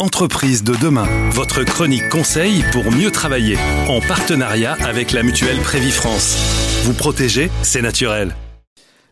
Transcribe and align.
Entreprise 0.00 0.64
de 0.64 0.74
demain, 0.82 1.06
votre 1.30 1.62
chronique 1.62 2.08
conseil 2.08 2.64
pour 2.72 2.90
mieux 2.90 3.10
travailler, 3.10 3.58
en 3.86 4.00
partenariat 4.00 4.72
avec 4.82 5.12
la 5.12 5.22
mutuelle 5.22 5.58
Prévifrance. 5.58 6.38
Vous 6.84 6.94
protéger, 6.94 7.50
c'est 7.62 7.82
naturel. 7.82 8.34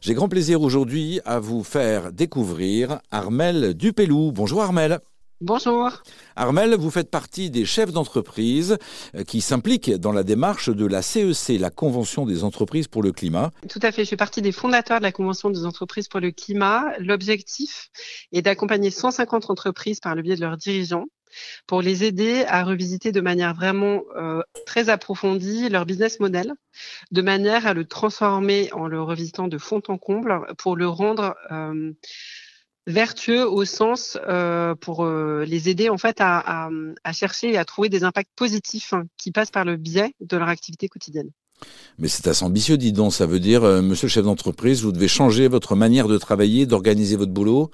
J'ai 0.01 0.15
grand 0.15 0.31
plaisir 0.31 0.63
aujourd'hui 0.63 1.21
à 1.27 1.41
vous 1.41 1.63
faire 1.63 2.11
découvrir 2.11 3.01
Armel 3.11 3.75
Dupelou. 3.75 4.33
Bonjour 4.33 4.63
Armel. 4.63 5.01
Bonjour. 5.41 6.03
Armel, 6.35 6.75
vous 6.75 6.91
faites 6.91 7.13
partie 7.13 7.49
des 7.49 7.65
chefs 7.65 7.93
d'entreprise 7.93 8.77
euh, 9.15 9.23
qui 9.23 9.41
s'impliquent 9.41 9.93
dans 9.93 10.11
la 10.11 10.25
démarche 10.25 10.69
de 10.69 10.85
la 10.85 11.01
CEC, 11.01 11.51
e 11.51 11.61
la 11.61 11.71
Convention 11.71 12.27
des 12.27 12.43
entreprises 12.43 12.89
pour 12.89 13.05
le 13.05 13.13
climat. 13.13 13.53
Tout 13.69 13.79
à 13.83 13.93
fait, 13.93 14.05
je 14.05 14.11
fais 14.11 14.17
partie 14.17 14.43
des 14.43 14.51
fondateurs 14.51 14.99
de 14.99 15.05
la 15.05 15.13
Convention 15.13 15.51
des 15.51 15.65
entreprises 15.65 16.09
pour 16.09 16.19
le 16.19 16.33
climat. 16.33 16.87
L'objectif 16.99 17.89
est 18.33 18.43
d'accompagner 18.43 18.91
150 18.91 19.49
entreprises 19.49 20.01
par 20.01 20.17
le 20.17 20.23
biais 20.23 20.35
de 20.35 20.41
leurs 20.41 20.57
dirigeants 20.57 21.07
pour 21.69 21.83
les 21.83 22.03
aider 22.03 22.45
à 22.49 22.65
revisiter 22.65 23.13
de 23.13 23.21
manière 23.21 23.55
vraiment 23.55 24.03
euh, 24.17 24.43
très 24.67 24.89
approfondie 24.89 25.69
leur 25.69 25.87
business 25.87 26.19
model, 26.19 26.53
de 27.13 27.23
manière 27.23 27.65
à 27.65 27.75
le 27.75 27.85
transformer 27.85 28.73
en 28.73 28.89
le 28.89 29.01
revisitant 29.01 29.47
de 29.47 29.59
fond 29.59 29.83
en 29.87 29.99
comble 29.99 30.53
pour 30.57 30.75
le 30.75 30.89
rendre 30.89 31.37
euh, 31.53 31.93
vertueux 32.89 33.47
au 33.47 33.65
sens 33.65 34.19
euh, 34.29 34.75
pour 34.75 35.05
euh, 35.05 35.45
les 35.47 35.69
aider 35.69 35.91
en 35.91 35.99
fait 35.99 36.17
à, 36.21 36.71
chercher 37.13 37.53
et 37.53 37.59
à 37.59 37.65
trouver 37.65 37.89
des 37.89 38.03
impacts 38.03 38.33
positifs 38.35 38.93
hein, 38.95 39.05
qui 39.19 39.31
passent 39.31 39.51
par 39.51 39.65
le 39.65 39.77
biais 39.77 40.15
de 40.21 40.37
leur 40.37 40.49
activité 40.49 40.89
quotidienne. 40.89 41.31
Mais 41.99 42.09
c'est 42.09 42.27
assez 42.29 42.45
ambitieux, 42.45 42.79
dis 42.79 42.93
donc. 42.93 43.13
Ça 43.13 43.27
veut 43.27 43.41
dire, 43.41 43.65
euh, 43.65 43.83
monsieur 43.83 44.07
le 44.07 44.11
chef 44.11 44.25
d'entreprise, 44.25 44.83
vous 44.83 44.93
devez 44.93 45.09
changer 45.09 45.49
votre 45.49 45.77
manière 45.77 46.09
de 46.09 46.17
travailler, 46.17 46.67
d'organiser 46.67 47.17
votre 47.17 47.33
boulot 47.33 47.71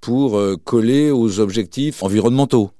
pour 0.00 0.40
coller 0.64 1.12
aux 1.12 1.38
objectifs 1.38 2.02
environnementaux. 2.02 2.72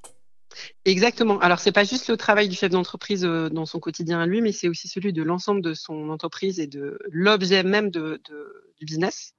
Exactement. 0.85 1.39
Alors, 1.39 1.61
c'est 1.61 1.71
pas 1.71 1.85
juste 1.85 2.09
le 2.09 2.17
travail 2.17 2.49
du 2.49 2.57
chef 2.57 2.71
d'entreprise 2.71 3.23
dans 3.23 3.67
son 3.67 3.79
quotidien 3.79 4.21
à 4.21 4.27
lui, 4.27 4.41
mais 4.41 4.51
c'est 4.51 4.69
aussi 4.69 4.89
celui 4.89 5.13
de 5.13 5.23
l'ensemble 5.23 5.63
de 5.63 5.75
son 5.75 6.09
entreprise 6.09 6.59
et 6.59 6.67
de 6.67 6.99
l'objet 7.11 7.63
même 7.63 7.91
de, 7.91 8.21
de, 8.29 8.73
business 8.85 9.35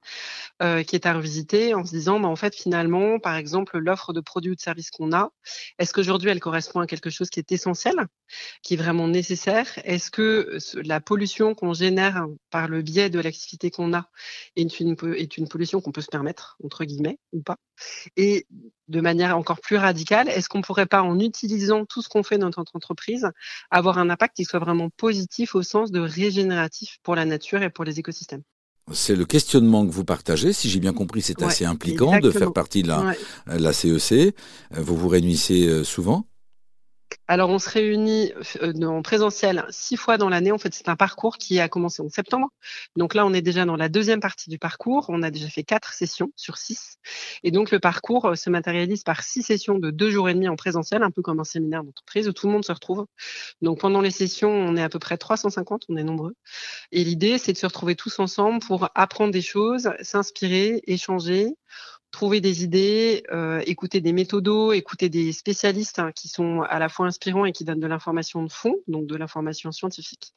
euh, 0.62 0.82
qui 0.82 0.96
est 0.96 1.06
à 1.06 1.14
revisiter 1.14 1.74
en 1.74 1.84
se 1.84 1.90
disant, 1.90 2.20
bah, 2.20 2.28
en 2.28 2.36
fait, 2.36 2.54
finalement, 2.54 3.18
par 3.18 3.36
exemple, 3.36 3.78
l'offre 3.78 4.12
de 4.12 4.20
produits 4.20 4.52
ou 4.52 4.54
de 4.54 4.60
services 4.60 4.90
qu'on 4.90 5.12
a, 5.12 5.30
est-ce 5.78 5.92
qu'aujourd'hui 5.92 6.30
elle 6.30 6.40
correspond 6.40 6.80
à 6.80 6.86
quelque 6.86 7.10
chose 7.10 7.30
qui 7.30 7.40
est 7.40 7.52
essentiel, 7.52 7.94
qui 8.62 8.74
est 8.74 8.76
vraiment 8.76 9.08
nécessaire? 9.08 9.66
Est-ce 9.84 10.10
que 10.10 10.58
la 10.82 11.00
pollution 11.00 11.54
qu'on 11.54 11.74
génère 11.74 12.26
par 12.50 12.68
le 12.68 12.82
biais 12.82 13.10
de 13.10 13.20
l'activité 13.20 13.70
qu'on 13.70 13.94
a 13.94 14.08
est 14.56 14.80
une, 14.80 14.96
est 15.16 15.36
une 15.36 15.48
pollution 15.48 15.80
qu'on 15.80 15.92
peut 15.92 16.00
se 16.00 16.10
permettre, 16.10 16.56
entre 16.64 16.84
guillemets, 16.84 17.18
ou 17.32 17.42
pas? 17.42 17.58
Et 18.16 18.46
de 18.88 19.00
manière 19.00 19.36
encore 19.36 19.60
plus 19.60 19.76
radicale, 19.76 20.28
est-ce 20.28 20.48
qu'on 20.48 20.62
pourrait 20.62 20.86
pas, 20.86 21.02
en 21.02 21.18
utilisant 21.34 21.84
tout 21.84 22.02
ce 22.02 22.08
qu'on 22.08 22.22
fait 22.22 22.38
dans 22.38 22.50
notre 22.56 22.76
entreprise, 22.76 23.28
avoir 23.70 23.98
un 23.98 24.10
impact 24.10 24.36
qui 24.36 24.44
soit 24.44 24.60
vraiment 24.60 24.90
positif 24.90 25.54
au 25.54 25.62
sens 25.62 25.90
de 25.90 26.00
régénératif 26.00 26.98
pour 27.02 27.14
la 27.14 27.24
nature 27.24 27.62
et 27.62 27.70
pour 27.70 27.84
les 27.84 27.98
écosystèmes 27.98 28.42
c'est 28.92 29.16
le 29.16 29.24
questionnement 29.24 29.86
que 29.86 29.90
vous 29.90 30.04
partagez. 30.04 30.52
Si 30.52 30.68
j'ai 30.68 30.80
bien 30.80 30.92
compris, 30.92 31.22
c'est 31.22 31.42
assez 31.42 31.64
impliquant 31.64 32.18
de 32.18 32.30
faire 32.30 32.52
partie 32.52 32.82
de 32.82 32.88
la, 32.88 33.14
la 33.46 33.72
CEC. 33.72 34.12
E 34.12 34.32
vous 34.72 34.96
vous 34.96 35.08
réunissez 35.08 35.66
euh, 35.66 35.84
souvent? 35.84 36.26
Alors, 37.26 37.48
on 37.48 37.58
se 37.58 37.70
réunit 37.70 38.32
euh, 38.62 38.86
en 38.86 39.00
présentiel 39.00 39.64
six 39.70 39.96
fois 39.96 40.18
dans 40.18 40.28
l'année. 40.28 40.52
En 40.52 40.58
fait, 40.58 40.74
c'est 40.74 40.90
un 40.90 40.96
parcours 40.96 41.38
qui 41.38 41.58
a 41.58 41.70
commencé 41.70 42.02
en 42.02 42.10
septembre. 42.10 42.48
Donc 42.96 43.14
là, 43.14 43.24
on 43.24 43.32
est 43.32 43.40
déjà 43.40 43.64
dans 43.64 43.76
la 43.76 43.88
deuxième 43.88 44.20
partie 44.20 44.50
du 44.50 44.58
parcours. 44.58 45.06
On 45.08 45.22
a 45.22 45.30
déjà 45.30 45.48
fait 45.48 45.62
quatre 45.62 45.94
sessions 45.94 46.32
sur 46.36 46.58
six. 46.58 46.98
Et 47.42 47.50
donc, 47.50 47.70
le 47.70 47.80
parcours 47.80 48.26
euh, 48.26 48.34
se 48.34 48.50
matérialise 48.50 49.04
par 49.04 49.22
six 49.22 49.42
sessions 49.42 49.78
de 49.78 49.90
deux 49.90 50.10
jours 50.10 50.28
et 50.28 50.34
demi 50.34 50.48
en 50.48 50.56
présentiel, 50.56 51.02
un 51.02 51.10
peu 51.10 51.22
comme 51.22 51.40
un 51.40 51.44
séminaire 51.44 51.82
d'entreprise 51.82 52.28
où 52.28 52.34
tout 52.34 52.46
le 52.46 52.52
monde 52.52 52.64
se 52.64 52.72
retrouve. 52.72 53.06
Donc, 53.62 53.80
pendant 53.80 54.02
les 54.02 54.10
sessions, 54.10 54.50
on 54.50 54.76
est 54.76 54.82
à 54.82 54.90
peu 54.90 54.98
près 54.98 55.16
350, 55.16 55.84
on 55.88 55.96
est 55.96 56.04
nombreux. 56.04 56.34
Et 56.92 57.04
l'idée, 57.04 57.38
c'est 57.38 57.54
de 57.54 57.58
se 57.58 57.66
retrouver 57.66 57.96
tous 57.96 58.18
ensemble 58.18 58.60
pour 58.60 58.90
apprendre 58.94 59.32
des 59.32 59.42
choses, 59.42 59.90
s'inspirer, 60.02 60.82
échanger 60.86 61.56
trouver 62.14 62.40
des 62.40 62.62
idées, 62.62 63.24
euh, 63.32 63.60
écouter 63.66 64.00
des 64.00 64.12
méthodos, 64.12 64.72
écouter 64.72 65.08
des 65.08 65.32
spécialistes 65.32 65.98
hein, 65.98 66.12
qui 66.12 66.28
sont 66.28 66.62
à 66.62 66.78
la 66.78 66.88
fois 66.88 67.06
inspirants 67.06 67.44
et 67.44 67.50
qui 67.50 67.64
donnent 67.64 67.80
de 67.80 67.88
l'information 67.88 68.44
de 68.44 68.52
fond, 68.52 68.76
donc 68.86 69.06
de 69.06 69.16
l'information 69.16 69.72
scientifique. 69.72 70.32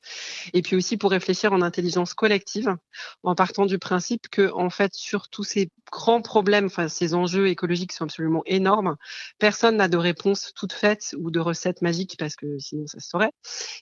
Et 0.53 0.63
puis 0.63 0.75
aussi 0.75 0.97
pour 0.97 1.11
réfléchir 1.11 1.53
en 1.53 1.61
intelligence 1.61 2.15
collective, 2.15 2.75
en 3.21 3.35
partant 3.35 3.67
du 3.67 3.77
principe 3.77 4.27
que 4.27 4.51
en 4.53 4.71
fait 4.71 4.95
sur 4.95 5.29
tous 5.29 5.43
ces 5.43 5.69
grands 5.91 6.23
problèmes, 6.23 6.65
enfin 6.65 6.87
ces 6.87 7.13
enjeux 7.13 7.47
écologiques 7.47 7.91
sont 7.91 8.05
absolument 8.05 8.41
énormes, 8.47 8.95
personne 9.37 9.77
n'a 9.77 9.87
de 9.87 9.97
réponse 9.97 10.53
toute 10.55 10.73
faite 10.73 11.15
ou 11.19 11.29
de 11.29 11.39
recette 11.39 11.83
magique 11.83 12.15
parce 12.17 12.35
que 12.35 12.57
sinon 12.57 12.87
ça 12.87 12.99
se 12.99 13.07
saurait. 13.07 13.31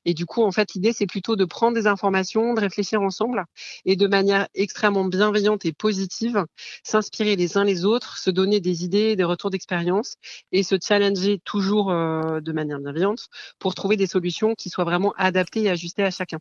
Et 0.03 0.13
du 0.13 0.25
coup 0.25 0.43
en 0.43 0.51
fait 0.51 0.73
l'idée 0.73 0.91
c'est 0.91 1.07
plutôt 1.07 1.37
de 1.37 1.45
prendre 1.45 1.75
des 1.75 1.87
informations, 1.87 2.53
de 2.55 2.59
réfléchir 2.59 3.01
ensemble 3.01 3.45
et 3.85 3.95
de 3.95 4.07
manière 4.07 4.49
extrêmement 4.53 5.05
bienveillante 5.05 5.65
et 5.65 5.71
positive, 5.71 6.43
s'inspirer 6.83 7.37
les 7.37 7.57
uns 7.57 7.63
les 7.63 7.83
autres 7.83 7.84
autres, 7.85 8.17
se 8.17 8.29
donner 8.29 8.59
des 8.59 8.83
idées, 8.83 9.15
des 9.15 9.23
retours 9.23 9.49
d'expérience 9.49 10.15
et 10.51 10.63
se 10.63 10.75
challenger 10.81 11.39
toujours 11.43 11.91
euh, 11.91 12.41
de 12.41 12.51
manière 12.51 12.79
bienveillante 12.79 13.27
pour 13.59 13.75
trouver 13.75 13.97
des 13.97 14.07
solutions 14.07 14.55
qui 14.55 14.69
soient 14.69 14.83
vraiment 14.83 15.13
adaptées 15.17 15.63
et 15.63 15.69
ajustées 15.69 16.03
à 16.03 16.11
chacun. 16.11 16.39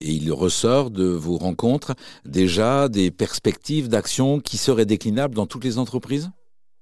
Et 0.00 0.12
il 0.12 0.32
ressort 0.32 0.90
de 0.90 1.04
vos 1.04 1.38
rencontres 1.38 1.94
déjà 2.24 2.88
des 2.88 3.10
perspectives 3.10 3.88
d'action 3.88 4.40
qui 4.40 4.56
seraient 4.56 4.86
déclinables 4.86 5.34
dans 5.34 5.46
toutes 5.46 5.64
les 5.64 5.78
entreprises? 5.78 6.30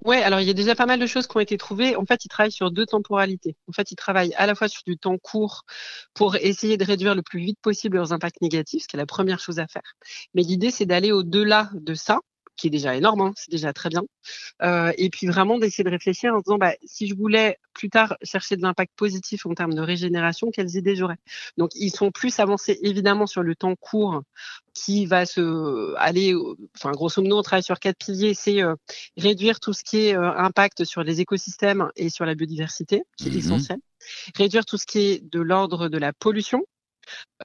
Oui, 0.06 0.16
alors 0.16 0.40
il 0.40 0.46
y 0.46 0.50
a 0.50 0.54
déjà 0.54 0.74
pas 0.74 0.86
mal 0.86 0.98
de 0.98 1.06
choses 1.06 1.26
qui 1.26 1.36
ont 1.36 1.40
été 1.40 1.58
trouvées. 1.58 1.94
En 1.96 2.06
fait, 2.06 2.24
ils 2.24 2.28
travaillent 2.28 2.50
sur 2.50 2.70
deux 2.70 2.86
temporalités. 2.86 3.56
En 3.68 3.72
fait, 3.72 3.90
ils 3.90 3.96
travaillent 3.96 4.32
à 4.34 4.46
la 4.46 4.54
fois 4.54 4.68
sur 4.68 4.80
du 4.86 4.96
temps 4.96 5.18
court 5.18 5.64
pour 6.14 6.36
essayer 6.36 6.78
de 6.78 6.84
réduire 6.84 7.14
le 7.14 7.22
plus 7.22 7.40
vite 7.40 7.58
possible 7.60 7.98
leurs 7.98 8.14
impacts 8.14 8.40
négatifs, 8.40 8.84
ce 8.84 8.88
qui 8.88 8.96
est 8.96 8.98
la 8.98 9.04
première 9.04 9.40
chose 9.40 9.58
à 9.58 9.66
faire. 9.66 9.82
Mais 10.34 10.42
l'idée, 10.42 10.70
c'est 10.70 10.86
d'aller 10.86 11.12
au-delà 11.12 11.70
de 11.74 11.92
ça 11.92 12.20
qui 12.60 12.66
est 12.66 12.70
déjà 12.70 12.94
énorme, 12.94 13.22
hein, 13.22 13.32
c'est 13.36 13.50
déjà 13.50 13.72
très 13.72 13.88
bien. 13.88 14.02
Euh, 14.62 14.92
et 14.98 15.08
puis 15.08 15.26
vraiment 15.26 15.58
d'essayer 15.58 15.82
de 15.84 15.90
réfléchir 15.90 16.34
en 16.34 16.40
disant, 16.40 16.58
bah, 16.58 16.74
si 16.84 17.08
je 17.08 17.14
voulais 17.14 17.56
plus 17.72 17.88
tard 17.88 18.16
chercher 18.22 18.56
de 18.56 18.62
l'impact 18.62 18.92
positif 18.96 19.46
en 19.46 19.54
termes 19.54 19.74
de 19.74 19.80
régénération, 19.80 20.50
quelles 20.50 20.76
idées 20.76 20.94
j'aurais? 20.94 21.16
Donc 21.56 21.70
ils 21.74 21.90
sont 21.90 22.10
plus 22.10 22.38
avancés 22.38 22.78
évidemment 22.82 23.26
sur 23.26 23.42
le 23.42 23.54
temps 23.54 23.74
court 23.76 24.22
qui 24.74 25.06
va 25.06 25.24
se 25.24 25.94
aller, 25.96 26.34
enfin 26.76 26.92
grosso 26.92 27.22
modo 27.22 27.38
on 27.38 27.42
travaille 27.42 27.62
sur 27.62 27.78
quatre 27.78 27.96
piliers, 27.96 28.34
c'est 28.34 28.62
euh, 28.62 28.74
réduire 29.16 29.58
tout 29.58 29.72
ce 29.72 29.82
qui 29.82 29.98
est 29.98 30.16
euh, 30.16 30.32
impact 30.36 30.84
sur 30.84 31.02
les 31.02 31.20
écosystèmes 31.20 31.88
et 31.96 32.10
sur 32.10 32.26
la 32.26 32.34
biodiversité, 32.34 33.02
qui 33.16 33.28
est 33.28 33.32
mmh 33.32 33.38
essentiel. 33.38 33.78
Réduire 34.36 34.66
tout 34.66 34.76
ce 34.76 34.86
qui 34.86 34.98
est 34.98 35.30
de 35.32 35.40
l'ordre 35.40 35.88
de 35.88 35.98
la 35.98 36.12
pollution, 36.12 36.64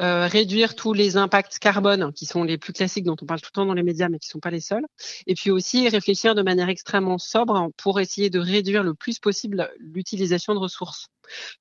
euh, 0.02 0.28
réduire 0.28 0.76
tous 0.76 0.94
les 0.94 1.16
impacts 1.16 1.58
carbone 1.60 2.12
qui 2.14 2.26
sont 2.26 2.44
les 2.44 2.58
plus 2.58 2.74
classiques 2.74 3.06
dont 3.06 3.16
on 3.22 3.26
parle 3.26 3.40
tout 3.40 3.50
le 3.54 3.56
temps 3.56 3.66
dans 3.66 3.74
les 3.74 3.84
médias 3.84 4.10
mais 4.10 4.20
qui 4.20 4.28
ne 4.28 4.32
sont 4.32 4.40
pas 4.40 4.52
les 4.52 4.60
seuls. 4.60 4.86
Et 5.28 5.36
puis 5.36 5.52
aussi 5.52 5.88
réfléchir 5.88 6.36
de 6.36 6.42
manière 6.42 6.70
extrêmement 6.70 7.18
sobre 7.18 7.70
pour 7.78 8.00
essayer 8.00 8.30
de 8.30 8.40
réduire 8.40 8.84
le 8.84 8.94
plus 8.94 9.20
possible 9.20 9.72
l'utilisation 9.80 10.54
de 10.54 10.60
ressources. 10.60 11.08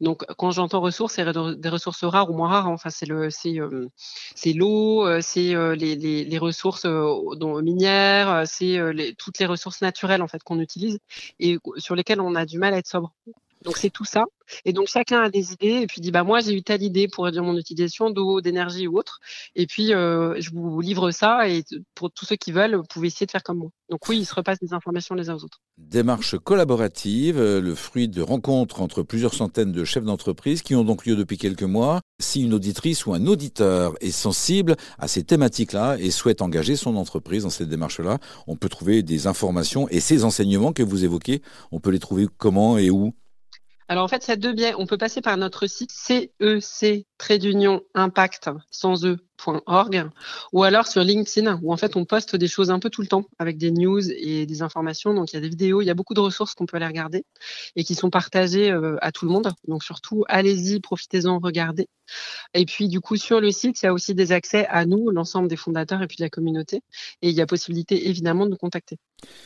Donc 0.00 0.24
quand 0.36 0.50
j'entends 0.50 0.80
ressources, 0.80 1.14
c'est 1.14 1.24
des 1.24 1.68
ressources 1.68 2.04
rares 2.04 2.30
ou 2.30 2.34
moins 2.34 2.48
rares. 2.48 2.68
Enfin 2.68 2.90
c'est 2.90 3.06
le 3.06 3.30
c'est 3.30 3.60
euh, 3.60 3.88
l'eau, 4.54 5.06
euh, 5.06 5.20
c'est 5.22 5.54
les, 5.76 6.38
ressources 6.38 6.84
dont, 6.84 7.62
minières, 7.62 8.42
c'est 8.46 8.78
toutes 9.16 9.38
les 9.38 9.46
ressources 9.46 9.80
naturelles 9.80 10.22
en 10.22 10.28
fait 10.28 10.42
qu'on 10.42 10.60
utilise 10.60 10.98
et 11.38 11.58
sur 11.76 11.94
lesquelles 11.94 12.20
on 12.20 12.34
a 12.34 12.44
du 12.46 12.58
mal 12.58 12.74
à 12.74 12.78
être 12.78 12.88
sobre. 12.88 13.12
Donc 13.64 13.78
c'est 13.78 13.90
tout 13.90 14.04
ça. 14.04 14.24
Et 14.66 14.74
donc 14.74 14.88
chacun 14.88 15.22
a 15.22 15.30
des 15.30 15.52
idées 15.52 15.80
et 15.82 15.86
puis 15.86 16.02
dit 16.02 16.10
bah 16.10 16.22
moi 16.22 16.40
j'ai 16.40 16.54
eu 16.54 16.62
telle 16.62 16.82
idée 16.82 17.08
pour 17.08 17.24
réduire 17.24 17.42
mon 17.42 17.56
utilisation 17.56 18.10
d'eau, 18.10 18.42
d'énergie 18.42 18.86
ou 18.86 18.98
autre. 18.98 19.20
Et 19.54 19.66
puis 19.66 19.94
euh, 19.94 20.34
je 20.38 20.50
vous 20.50 20.80
livre 20.80 21.10
ça 21.10 21.48
et 21.48 21.64
pour 21.94 22.10
tous 22.10 22.26
ceux 22.26 22.36
qui 22.36 22.52
veulent, 22.52 22.74
vous 22.74 22.84
pouvez 22.84 23.06
essayer 23.06 23.24
de 23.24 23.30
faire 23.30 23.42
comme 23.42 23.58
moi. 23.58 23.70
Donc 23.88 24.06
oui, 24.08 24.18
ils 24.18 24.26
se 24.26 24.34
repassent 24.34 24.60
des 24.60 24.74
informations 24.74 25.14
les 25.14 25.30
uns 25.30 25.34
aux 25.34 25.44
autres. 25.44 25.60
Démarche 25.78 26.38
collaborative, 26.38 27.38
euh, 27.38 27.60
le 27.60 27.74
fruit 27.74 28.08
de 28.08 28.20
rencontres 28.20 28.82
entre 28.82 29.02
plusieurs 29.02 29.32
centaines 29.32 29.72
de 29.72 29.84
chefs 29.84 30.04
d'entreprise 30.04 30.60
qui 30.60 30.74
ont 30.74 30.84
donc 30.84 31.06
lieu 31.06 31.16
depuis 31.16 31.38
quelques 31.38 31.62
mois. 31.62 32.00
Si 32.20 32.42
une 32.42 32.52
auditrice 32.52 33.06
ou 33.06 33.14
un 33.14 33.26
auditeur 33.26 33.94
est 34.00 34.10
sensible 34.10 34.76
à 34.98 35.08
ces 35.08 35.24
thématiques-là 35.24 35.96
et 35.98 36.10
souhaite 36.10 36.42
engager 36.42 36.76
son 36.76 36.96
entreprise 36.96 37.44
dans 37.44 37.50
cette 37.50 37.68
démarche-là, 37.70 38.18
on 38.46 38.56
peut 38.56 38.68
trouver 38.68 39.02
des 39.02 39.26
informations 39.26 39.88
et 39.88 40.00
ces 40.00 40.24
enseignements 40.24 40.72
que 40.72 40.82
vous 40.82 41.04
évoquez, 41.04 41.42
on 41.72 41.80
peut 41.80 41.90
les 41.90 41.98
trouver 41.98 42.26
comment 42.38 42.76
et 42.76 42.90
où? 42.90 43.14
Alors 43.88 44.04
en 44.04 44.08
fait, 44.08 44.22
ça 44.22 44.32
a 44.32 44.36
deux 44.36 44.52
biais. 44.52 44.74
On 44.78 44.86
peut 44.86 44.96
passer 44.98 45.20
par 45.20 45.36
notre 45.36 45.66
site 45.66 45.92
CEC 45.92 47.06
trait 47.24 47.38
d'union 47.38 47.80
impact 47.94 48.50
sans 48.70 49.06
eux 49.06 49.18
.org 49.66 50.10
ou 50.52 50.62
alors 50.62 50.86
sur 50.86 51.02
LinkedIn 51.02 51.60
où 51.62 51.72
en 51.72 51.76
fait 51.76 51.96
on 51.96 52.04
poste 52.04 52.36
des 52.36 52.48
choses 52.48 52.70
un 52.70 52.78
peu 52.78 52.90
tout 52.90 53.02
le 53.02 53.08
temps 53.08 53.24
avec 53.38 53.58
des 53.58 53.70
news 53.70 54.00
et 54.10 54.46
des 54.46 54.62
informations. 54.62 55.14
Donc 55.14 55.32
il 55.32 55.36
y 55.36 55.38
a 55.38 55.40
des 55.40 55.48
vidéos, 55.48 55.82
il 55.82 55.86
y 55.86 55.90
a 55.90 55.94
beaucoup 55.94 56.14
de 56.14 56.20
ressources 56.20 56.54
qu'on 56.54 56.66
peut 56.66 56.76
aller 56.76 56.86
regarder 56.86 57.24
et 57.76 57.84
qui 57.84 57.94
sont 57.94 58.10
partagées 58.10 58.70
euh, 58.70 58.96
à 59.00 59.12
tout 59.12 59.26
le 59.26 59.32
monde. 59.32 59.52
Donc 59.68 59.82
surtout 59.82 60.24
allez-y, 60.28 60.80
profitez-en, 60.80 61.38
regardez. 61.38 61.88
Et 62.52 62.64
puis 62.64 62.88
du 62.88 63.00
coup 63.00 63.16
sur 63.16 63.40
le 63.40 63.50
site, 63.50 63.82
il 63.82 63.86
y 63.86 63.88
a 63.88 63.92
aussi 63.92 64.14
des 64.14 64.32
accès 64.32 64.66
à 64.66 64.86
nous, 64.86 65.10
l'ensemble 65.10 65.48
des 65.48 65.56
fondateurs 65.56 66.02
et 66.02 66.06
puis 66.06 66.16
de 66.18 66.22
la 66.22 66.30
communauté 66.30 66.82
et 67.22 67.30
il 67.30 67.34
y 67.34 67.40
a 67.40 67.46
possibilité 67.46 68.08
évidemment 68.08 68.46
de 68.46 68.50
nous 68.50 68.56
contacter. 68.56 68.98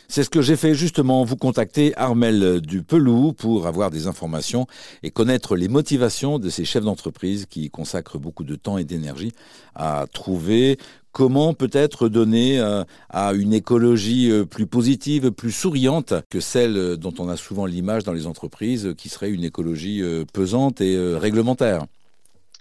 C'est 0.09 0.25
ce 0.25 0.31
que 0.31 0.43
j'ai 0.43 0.57
fait 0.57 0.75
justement, 0.75 1.25
vous 1.25 1.37
contacter 1.37 1.97
Armel 1.97 2.61
Dupelou 2.61 3.33
pour 3.33 3.67
avoir 3.67 3.91
des 3.91 4.07
informations 4.07 4.67
et 5.03 5.11
connaître 5.11 5.57
les 5.57 5.69
motivations 5.69 6.39
de 6.39 6.51
ces 6.51 6.65
chefs 6.65 6.85
d'entreprise 6.85 7.47
qui 7.47 7.68
consacrent 7.69 8.19
beaucoup 8.19 8.45
de 8.45 8.57
temps 8.57 8.79
et 8.79 8.85
d'énergie 8.85 9.33
à 9.75 10.07
trouver 10.13 10.79
comment 11.13 11.53
peut-être 11.53 12.09
donner 12.09 12.61
euh, 12.61 12.85
à 13.09 13.33
une 13.33 13.53
écologie 13.53 14.31
euh, 14.31 14.45
plus 14.45 14.67
positive, 14.67 15.33
plus 15.33 15.51
souriante 15.51 16.15
que 16.31 16.39
celle 16.39 16.97
dont 16.97 17.15
on 17.19 17.29
a 17.29 17.37
souvent 17.37 17.67
l'image 17.67 18.05
dans 18.05 18.13
les 18.13 18.27
entreprises, 18.27 18.95
qui 18.97 19.09
serait 19.09 19.31
une 19.31 19.45
écologie 19.45 20.01
euh, 20.01 20.25
pesante 20.33 20.81
et 20.81 20.97
réglementaire. 21.17 21.87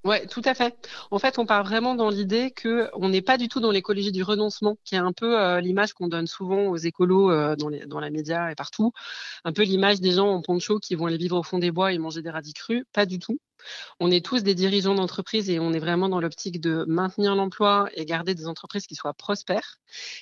Ouais, 0.08 0.26
tout 0.26 0.42
à 0.46 0.54
fait. 0.54 0.74
En 1.12 1.20
fait, 1.20 1.38
on 1.38 1.46
part 1.46 1.66
vraiment 1.66 1.94
dans 1.94 2.10
l'idée 2.10 2.52
que 2.52 2.90
on 2.94 3.10
n'est 3.10 3.22
pas 3.22 3.38
du 3.38 3.50
tout 3.50 3.60
dans 3.60 3.72
l'écologie 3.72 4.14
du 4.14 4.24
renoncement, 4.24 4.78
qui 4.86 4.96
est 4.96 5.00
un 5.00 5.12
peu 5.12 5.38
euh, 5.38 5.60
l'image 5.60 5.92
qu'on 5.92 6.08
donne 6.08 6.28
souvent 6.28 6.68
aux 6.68 6.78
écolos 6.78 7.30
euh, 7.30 7.58
dans, 7.58 7.68
les, 7.68 7.84
la 7.86 8.10
média 8.10 8.50
et 8.50 8.56
partout. 8.56 8.94
Un 9.44 9.52
peu 9.52 9.64
l'image 9.64 10.00
des 10.00 10.12
gens 10.14 10.30
en 10.30 10.42
poncho 10.42 10.80
qui 10.80 10.96
vont 10.96 11.08
aller 11.08 11.18
vivre 11.18 11.38
au 11.38 11.44
fond 11.44 11.60
des 11.60 11.72
bois 11.72 11.92
et 11.92 11.98
manger 11.98 12.22
des 12.22 12.30
radis 12.30 12.54
crus. 12.54 12.86
Pas 12.94 13.06
du 13.06 13.20
tout. 13.20 13.38
On 14.00 14.10
est 14.10 14.26
tous 14.26 14.44
des 14.44 14.56
dirigeants 14.56 14.96
d'entreprise 14.96 15.50
et 15.50 15.60
on 15.60 15.74
est 15.74 15.80
vraiment 15.80 16.08
dans 16.08 16.22
l'optique 16.22 16.62
de 16.62 16.86
maintenir 16.88 17.36
l'emploi 17.36 17.90
et 17.94 18.06
garder 18.06 18.34
des 18.34 18.48
entreprises 18.48 18.88
qui 18.88 18.96
soient 18.96 19.14
prospères. 19.14 19.78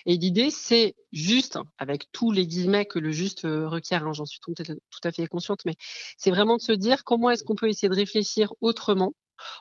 Et 0.07 0.17
l'idée, 0.17 0.49
c'est 0.49 0.95
juste, 1.11 1.59
avec 1.77 2.11
tous 2.11 2.31
les 2.31 2.47
guillemets 2.47 2.87
que 2.87 2.97
le 2.97 3.11
juste 3.11 3.45
euh, 3.45 3.67
requiert, 3.69 4.07
hein, 4.07 4.13
j'en 4.13 4.25
suis 4.25 4.39
tout 4.39 4.55
à 5.03 5.11
fait 5.11 5.27
consciente, 5.27 5.59
mais 5.63 5.75
c'est 6.17 6.31
vraiment 6.31 6.57
de 6.57 6.61
se 6.61 6.71
dire 6.71 7.03
comment 7.03 7.29
est-ce 7.29 7.43
qu'on 7.43 7.55
peut 7.55 7.69
essayer 7.69 7.89
de 7.89 7.95
réfléchir 7.95 8.51
autrement 8.61 9.13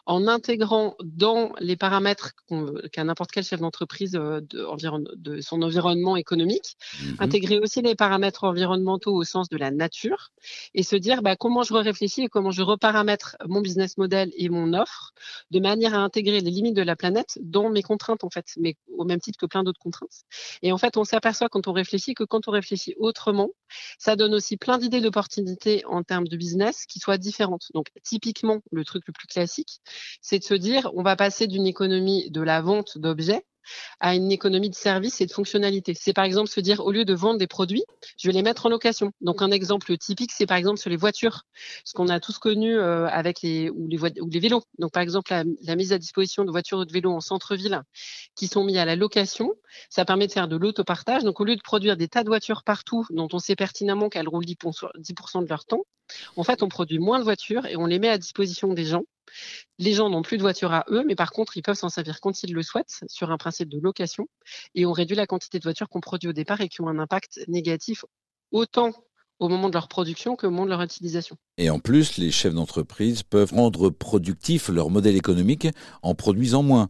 en 0.07 0.27
intégrant 0.27 0.97
dans 1.03 1.53
les 1.61 1.77
paramètres 1.77 2.33
qu'à 2.93 3.05
n'importe 3.05 3.31
quel 3.33 3.45
chef 3.45 3.61
d'entreprise 3.61 4.17
euh, 4.17 4.41
de, 4.41 5.41
son 5.41 5.63
environnement 5.63 6.17
économique, 6.17 6.77
mmh 7.01 7.05
intégrer 7.21 7.59
aussi 7.59 7.81
les 7.81 7.95
paramètres 7.95 8.45
environnementaux 8.45 9.15
au 9.15 9.25
sens 9.25 9.49
de 9.49 9.57
la 9.57 9.71
nature 9.71 10.31
et 10.75 10.83
se 10.83 10.97
dire 10.97 11.23
bah, 11.23 11.37
comment 11.37 11.63
je 11.63 11.73
réfléchis 11.73 12.23
et 12.23 12.29
comment 12.29 12.51
je 12.51 12.63
reparamètre 12.63 13.37
mon 13.47 13.61
business 13.61 13.97
model 13.99 14.31
et 14.37 14.49
mon 14.49 14.75
offre 14.75 15.13
de 15.51 15.61
manière 15.61 15.95
à 15.95 15.99
intégrer 15.99 16.41
les 16.41 16.51
limites 16.51 16.77
de 16.77 16.83
la 16.83 16.97
planète 16.97 17.39
dans 17.41 17.71
mes 17.71 17.83
contraintes 17.83 18.25
en 18.25 18.31
fait, 18.31 18.47
mais 18.59 18.77
au 18.97 19.05
même 19.05 19.21
titre 19.21 19.39
que 19.39 19.47
plein 19.47 19.63
d'autres 19.63 19.81
contraintes. 19.81 20.25
Et 20.63 20.73
en 20.73 20.79
fait, 20.79 20.97
on 20.97 21.05
s'aperçoit 21.05 21.49
quand 21.49 21.67
on 21.69 21.73
réfléchit 21.73 22.15
que 22.15 22.25
quand 22.25 22.49
on 22.49 22.51
réfléchit 22.51 22.95
autrement, 22.99 23.51
ça 23.99 24.17
donne 24.17 24.35
aussi 24.35 24.57
plein 24.57 24.79
d'idées 24.79 25.01
d'opportunités 25.01 25.85
en 25.87 26.03
termes 26.03 26.29
de 26.29 26.37
business 26.37 26.87
qui 26.87 26.99
soient 26.99 27.19
différentes. 27.19 27.69
Donc 27.75 27.87
typiquement, 28.03 28.61
le 28.71 28.85
truc 28.85 29.05
le 29.07 29.13
plus 29.13 29.27
classique, 29.27 29.64
c'est 30.21 30.39
de 30.39 30.45
se 30.45 30.55
dire, 30.55 30.91
on 30.95 31.03
va 31.03 31.17
passer 31.17 31.47
d'une 31.47 31.67
économie 31.67 32.31
de 32.31 32.41
la 32.41 32.61
vente 32.61 32.99
d'objets 32.99 33.45
à 34.01 34.15
une 34.15 34.33
économie 34.33 34.71
de 34.71 34.75
services 34.75 35.21
et 35.21 35.27
de 35.27 35.33
fonctionnalités. 35.33 35.95
C'est 35.95 36.13
par 36.13 36.25
exemple 36.25 36.49
se 36.49 36.61
dire, 36.61 36.85
au 36.85 36.93
lieu 36.93 37.05
de 37.05 37.15
vendre 37.15 37.39
des 37.39 37.47
produits, 37.47 37.85
je 38.19 38.29
vais 38.29 38.33
les 38.33 38.43
mettre 38.43 38.67
en 38.67 38.69
location. 38.69 39.13
Donc 39.21 39.43
un 39.43 39.51
exemple 39.51 39.97
typique, 39.97 40.33
c'est 40.33 40.47
par 40.47 40.57
exemple 40.57 40.79
sur 40.79 40.91
les 40.91 40.97
voitures, 40.97 41.43
ce 41.85 41.95
qu'on 41.95 42.09
a 42.09 42.21
tous 42.21 42.39
connu 42.39 42.77
euh, 42.77 43.07
avec 43.09 43.43
les 43.43 43.71
ou 43.71 43.89
les, 43.89 43.99
ou 44.21 44.29
les 44.29 44.41
vélos. 44.41 44.63
Donc 44.79 44.93
par 44.93 45.03
exemple 45.03 45.33
la, 45.33 45.77
mise 45.77 45.93
à 45.93 45.99
disposition 45.99 46.45
de 46.45 46.51
voitures 46.51 46.79
ou 46.79 46.85
de 46.85 46.93
vélos 46.93 47.13
en 47.13 47.21
centre-ville 47.21 47.83
qui 48.37 48.49
sont 48.49 48.65
mis 48.65 48.79
à 48.79 48.85
la 48.85 48.97
location, 48.97 49.53
ça 49.91 50.05
permet 50.05 50.27
de 50.27 50.33
faire 50.33 50.49
de 50.49 50.57
l'autopartage. 50.57 51.25
Donc 51.25 51.41
au 51.41 51.45
lieu 51.45 51.57
de 51.57 51.63
produire 51.63 51.97
des 51.97 52.09
tas 52.09 52.23
de 52.23 52.29
voitures 52.29 52.63
partout 52.65 53.07
dont 53.11 53.29
on 53.33 53.39
sait 53.39 53.57
pertinemment 53.57 54.09
qu'elles 54.09 54.29
roulent 54.29 54.45
10% 54.45 55.43
de 55.43 55.49
leur 55.49 55.65
temps, 55.65 55.83
en 56.37 56.45
fait 56.45 56.63
on 56.63 56.69
produit 56.69 56.99
moins 56.99 57.19
de 57.19 57.25
voitures 57.25 57.67
et 57.67 57.77
on 57.77 57.87
les 57.87 57.99
met 57.99 58.09
à 58.09 58.19
disposition 58.19 58.73
des 58.73 58.85
gens 58.85 59.05
les 59.79 59.93
gens 59.93 60.09
n'ont 60.09 60.23
plus 60.23 60.37
de 60.37 60.43
voiture 60.43 60.73
à 60.73 60.85
eux, 60.91 61.05
mais 61.07 61.15
par 61.15 61.33
contre, 61.33 61.57
ils 61.57 61.63
peuvent 61.63 61.77
s'en 61.77 61.89
servir 61.89 62.21
quand 62.21 62.43
ils 62.43 62.53
le 62.53 62.63
souhaitent 62.63 63.05
sur 63.09 63.31
un 63.31 63.37
principe 63.37 63.69
de 63.69 63.79
location 63.79 64.27
et 64.75 64.87
on 64.87 64.93
réduit 64.93 65.17
la 65.17 65.27
quantité 65.27 65.59
de 65.59 65.65
voitures 65.65 65.89
qu'on 65.89 66.01
produit 66.01 66.29
au 66.29 66.33
départ 66.33 66.61
et 66.61 66.69
qui 66.69 66.81
ont 66.81 66.89
un 66.89 66.99
impact 66.99 67.41
négatif 67.49 68.05
autant 68.53 68.93
au 69.41 69.49
moment 69.49 69.69
de 69.69 69.75
leur 69.75 69.89
production 69.89 70.37
qu'au 70.37 70.51
moment 70.51 70.65
de 70.65 70.71
leur 70.71 70.83
utilisation. 70.83 71.37
Et 71.59 71.71
en 71.71 71.81
plus, 71.81 72.19
les 72.19 72.31
chefs 72.31 72.55
d'entreprise 72.55 73.23
peuvent 73.23 73.53
rendre 73.53 73.91
productif 73.91 74.69
leur 74.69 74.91
modèle 74.91 75.17
économique 75.17 75.69
en 76.03 76.15
produisant 76.15 76.63
moins. 76.63 76.89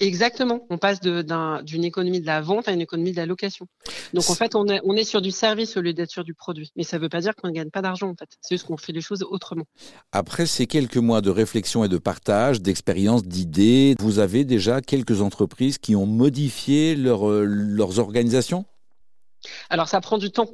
Exactement. 0.00 0.66
On 0.70 0.78
passe 0.78 1.00
d'une 1.00 1.84
économie 1.84 2.20
de 2.20 2.26
la 2.26 2.40
vente 2.40 2.68
à 2.68 2.72
une 2.72 2.80
économie 2.80 3.12
de 3.12 3.16
la 3.16 3.26
location. 3.26 3.66
Donc 4.14 4.28
en 4.30 4.34
fait, 4.34 4.54
on 4.54 4.66
est, 4.66 5.04
sur 5.04 5.20
du 5.20 5.30
service 5.30 5.76
au 5.76 5.82
lieu 5.82 5.92
d'être 5.92 6.10
sur 6.10 6.24
du 6.24 6.34
produit. 6.34 6.72
Mais 6.76 6.84
ça 6.84 6.96
ne 6.96 7.02
veut 7.02 7.08
pas 7.08 7.20
dire 7.20 7.34
qu'on 7.36 7.48
ne 7.48 7.52
gagne 7.52 7.70
pas 7.70 7.82
d'argent 7.82 8.08
en 8.08 8.14
fait. 8.14 8.28
C'est 8.40 8.54
juste 8.54 8.66
qu'on 8.66 8.76
fait 8.76 8.92
les 8.92 9.00
choses 9.02 9.22
autrement. 9.22 9.64
Après 10.12 10.46
ces 10.46 10.66
quelques 10.66 10.96
mois 10.96 11.20
de 11.20 11.30
réflexion 11.30 11.84
et 11.84 11.88
de 11.88 11.98
partage, 11.98 12.62
d'expérience, 12.62 13.24
d'idées, 13.24 13.94
vous 14.00 14.18
avez 14.18 14.44
déjà 14.44 14.80
quelques 14.80 15.20
entreprises 15.20 15.78
qui 15.78 15.94
ont 15.96 16.06
modifié 16.06 16.96
euh, 16.96 17.44
leurs 17.44 17.98
organisations? 17.98 18.64
Alors 19.68 19.88
ça 19.88 20.00
prend 20.00 20.18
du 20.18 20.30
temps. 20.30 20.50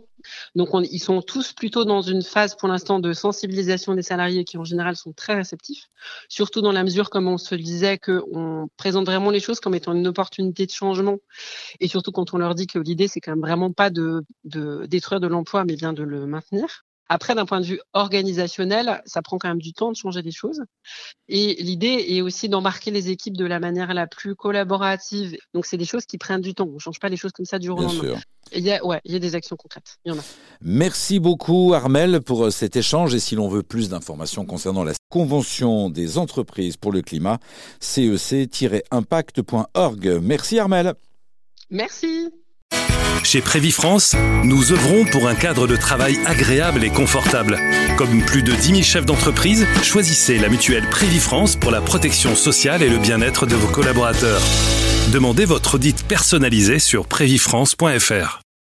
Donc 0.55 0.71
ils 0.91 0.99
sont 0.99 1.23
tous 1.23 1.53
plutôt 1.53 1.85
dans 1.85 2.03
une 2.03 2.23
phase 2.23 2.57
pour 2.57 2.69
l'instant 2.69 2.99
de 2.99 3.13
sensibilisation 3.13 3.95
des 3.95 4.03
salariés 4.03 4.45
qui 4.45 4.59
en 4.59 4.65
général 4.65 4.97
sont 4.97 5.13
très 5.13 5.35
réceptifs, 5.35 5.89
surtout 6.29 6.63
dans 6.63 6.73
la 6.73 6.83
mesure 6.85 7.11
comme 7.11 7.29
on 7.29 7.39
se 7.39 7.55
disait 7.55 7.99
qu'on 7.99 8.69
présente 8.77 9.07
vraiment 9.07 9.31
les 9.31 9.41
choses 9.41 9.61
comme 9.61 9.75
étant 9.75 9.93
une 9.93 10.07
opportunité 10.07 10.67
de 10.67 10.71
changement 10.71 11.19
et 11.81 11.89
surtout 11.89 12.13
quand 12.13 12.35
on 12.35 12.39
leur 12.39 12.55
dit 12.55 12.67
que 12.67 12.79
l'idée 12.79 13.09
c'est 13.09 13.21
quand 13.21 13.33
même 13.33 13.41
vraiment 13.41 13.73
pas 13.73 13.91
de, 13.91 14.25
de 14.45 14.87
détruire 14.87 15.21
de 15.21 15.27
l'emploi 15.29 15.65
mais 15.65 15.77
bien 15.77 15.93
de 15.93 16.03
le 16.03 16.27
maintenir. 16.27 16.86
Après, 17.09 17.35
d'un 17.35 17.47
point 17.47 17.61
de 17.61 17.67
vue 17.67 17.81
organisationnel, 17.93 19.01
ça 19.07 19.23
prend 19.23 19.39
quand 19.39 19.49
même 19.49 19.63
du 19.63 19.73
temps 19.73 19.93
de 19.93 19.97
changer 19.97 20.23
les 20.23 20.33
choses. 20.33 20.63
Et 21.29 21.55
l'idée 21.63 22.05
est 22.09 22.21
aussi 22.21 22.49
d'embarquer 22.49 22.91
les 22.91 23.11
équipes 23.11 23.37
de 23.37 23.45
la 23.45 23.61
manière 23.61 23.95
la 23.95 24.07
plus 24.07 24.35
collaborative. 24.35 25.37
Donc, 25.55 25.67
c'est 25.67 25.77
des 25.77 25.85
choses 25.85 26.07
qui 26.07 26.19
prennent 26.19 26.41
du 26.41 26.55
temps. 26.55 26.67
On 26.69 26.75
ne 26.75 26.79
change 26.79 26.99
pas 26.99 27.09
les 27.09 27.17
choses 27.17 27.33
comme 27.33 27.47
ça 27.47 27.59
du 27.59 27.67
jour 27.67 27.79
au 27.79 27.83
lendemain. 27.83 28.19
Il 28.53 28.65
y, 28.65 28.73
a, 28.73 28.85
ouais, 28.85 29.01
il 29.05 29.13
y 29.13 29.17
a 29.17 29.19
des 29.19 29.35
actions 29.35 29.57
concrètes. 29.57 29.97
Il 30.05 30.13
y 30.13 30.15
en 30.15 30.19
a. 30.19 30.23
Merci 30.61 31.19
beaucoup, 31.19 31.73
Armel, 31.75 32.21
pour 32.21 32.45
euh, 32.45 32.51
cet 32.51 32.77
échange. 32.77 33.15
Et 33.15 33.19
si 33.19 33.35
l'on 33.35 33.49
veut 33.49 33.65
plus 33.65 33.89
d'informations 33.89 34.47
concernant 34.47 34.85
la 34.85 34.93
Convention 35.09 35.91
des 35.91 36.19
entreprises 36.19 36.77
pour 36.77 36.93
le 36.93 37.03
climat, 37.03 37.39
cec-impact.org. 37.81 40.21
Merci, 40.23 40.59
Armel. 40.59 40.95
Merci. 41.71 42.31
Chez 43.23 43.41
Prévifrance, 43.41 44.15
nous 44.45 44.73
œuvrons 44.73 45.05
pour 45.05 45.29
un 45.29 45.35
cadre 45.35 45.67
de 45.67 45.77
travail 45.77 46.19
agréable 46.27 46.85
et 46.85 46.91
confortable. 46.91 47.59
Comme 47.97 48.23
plus 48.23 48.43
de 48.43 48.53
10 48.53 48.67
000 48.69 48.83
chefs 48.83 49.07
d'entreprise, 49.07 49.67
choisissez 49.83 50.39
la 50.39 50.49
mutuelle 50.49 50.89
Prévifrance 50.89 51.57
pour 51.57 51.71
la 51.71 51.81
protection 51.81 52.35
sociale 52.37 52.83
et 52.83 52.89
le 52.89 52.99
bien-être 52.99 53.47
de 53.47 53.57
vos 53.57 53.69
collaborateurs. 53.69 54.43
Demandez 55.13 55.45
votre 55.45 55.77
audit 55.77 56.05
personnalisé 56.05 56.79
sur 56.79 57.07
prévifrance.fr. 57.07 58.46